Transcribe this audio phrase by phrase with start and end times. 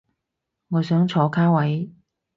[0.69, 1.91] 我想坐卡位